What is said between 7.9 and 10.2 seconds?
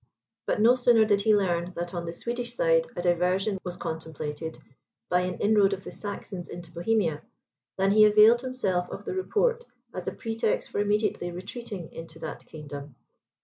he availed himself of the report, as a